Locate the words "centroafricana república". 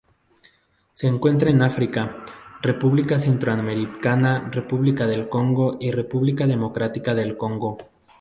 3.19-5.05